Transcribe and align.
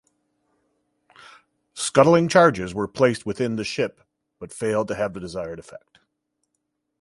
Scuttling 1.75 2.27
charges 2.27 2.73
were 2.73 2.87
placed 2.87 3.23
within 3.27 3.55
the 3.55 3.63
ship 3.63 4.01
but 4.39 4.51
failed 4.51 4.87
to 4.87 4.95
have 4.95 5.13
the 5.13 5.19
desired 5.19 5.59
effect. 5.59 5.99